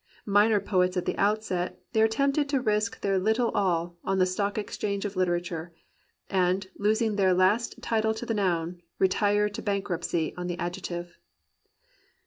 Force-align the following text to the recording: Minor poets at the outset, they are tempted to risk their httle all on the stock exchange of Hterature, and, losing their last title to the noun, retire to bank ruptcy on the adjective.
Minor 0.25 0.59
poets 0.59 0.97
at 0.97 1.05
the 1.05 1.15
outset, 1.19 1.79
they 1.93 2.01
are 2.01 2.07
tempted 2.07 2.49
to 2.49 2.59
risk 2.59 3.01
their 3.01 3.19
httle 3.19 3.51
all 3.53 3.99
on 4.03 4.17
the 4.17 4.25
stock 4.25 4.57
exchange 4.57 5.05
of 5.05 5.13
Hterature, 5.13 5.69
and, 6.27 6.65
losing 6.77 7.17
their 7.17 7.35
last 7.35 7.79
title 7.83 8.15
to 8.15 8.25
the 8.25 8.33
noun, 8.33 8.81
retire 8.97 9.47
to 9.49 9.61
bank 9.61 9.91
ruptcy 9.91 10.33
on 10.35 10.47
the 10.47 10.57
adjective. 10.57 11.19